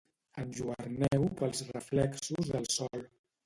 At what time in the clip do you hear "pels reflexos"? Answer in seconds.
1.43-2.53